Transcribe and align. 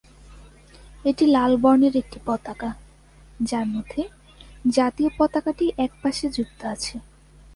এটি 1.05 1.25
লাল 1.27 1.51
বর্ণের 1.57 1.95
একটা 1.97 2.19
পতাকা, 2.25 2.69
যার 3.39 3.65
মধ্যে 3.67 4.01
জাতীয় 4.67 5.09
পতাকাটি 5.17 5.65
এক 5.77 5.91
পাশে 6.03 6.25
যুক্ত 6.29 6.59
আছে। 6.73 6.95